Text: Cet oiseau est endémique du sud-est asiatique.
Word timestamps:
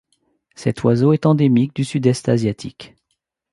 Cet 0.55 0.83
oiseau 0.83 1.13
est 1.13 1.27
endémique 1.27 1.75
du 1.75 1.83
sud-est 1.83 2.27
asiatique. 2.27 2.95